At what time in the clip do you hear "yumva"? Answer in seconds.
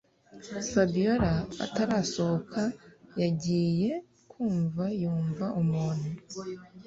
5.01-5.45